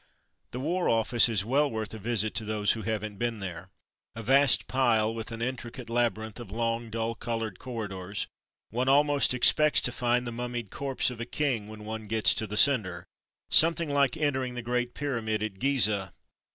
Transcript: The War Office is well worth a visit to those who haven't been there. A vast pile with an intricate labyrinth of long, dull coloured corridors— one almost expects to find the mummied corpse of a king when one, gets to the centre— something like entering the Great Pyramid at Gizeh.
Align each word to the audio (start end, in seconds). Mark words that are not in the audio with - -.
The 0.49 0.59
War 0.59 0.89
Office 0.89 1.29
is 1.29 1.45
well 1.45 1.69
worth 1.69 1.93
a 1.93 1.99
visit 1.99 2.33
to 2.33 2.43
those 2.43 2.71
who 2.71 2.81
haven't 2.81 3.17
been 3.19 3.39
there. 3.39 3.69
A 4.15 4.23
vast 4.23 4.65
pile 4.67 5.13
with 5.13 5.31
an 5.31 5.43
intricate 5.43 5.91
labyrinth 5.91 6.39
of 6.39 6.49
long, 6.49 6.89
dull 6.89 7.13
coloured 7.13 7.59
corridors— 7.59 8.25
one 8.71 8.89
almost 8.89 9.31
expects 9.31 9.79
to 9.81 9.91
find 9.91 10.25
the 10.25 10.31
mummied 10.31 10.71
corpse 10.71 11.11
of 11.11 11.21
a 11.21 11.25
king 11.27 11.67
when 11.67 11.85
one, 11.85 12.07
gets 12.07 12.33
to 12.33 12.47
the 12.47 12.57
centre— 12.57 13.05
something 13.51 13.89
like 13.91 14.17
entering 14.17 14.55
the 14.55 14.63
Great 14.63 14.95
Pyramid 14.95 15.43
at 15.43 15.59
Gizeh. 15.59 16.11